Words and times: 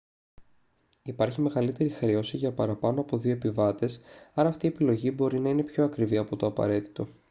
υπάρχει 1.03 1.41
μεγαλύτερη 1.41 1.89
χρέωση 1.89 2.37
για 2.37 2.53
παραπάνω 2.53 3.01
από 3.01 3.17
2 3.17 3.25
επιβάτες 3.25 4.01
άρα 4.33 4.49
αυτή 4.49 4.65
η 4.65 4.69
επιλογή 4.69 5.11
μπορεί 5.15 5.39
να 5.39 5.49
είναι 5.49 5.63
πιο 5.63 5.83
ακριβή 5.83 6.17
από 6.17 6.35
το 6.35 6.45
απαραίτητο 6.45 7.07